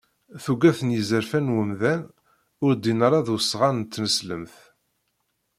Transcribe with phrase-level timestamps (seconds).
[0.43, 2.01] Tuget n yizerfan n wemdan
[2.65, 4.55] ur ddin ara d usɣan n tneslemt.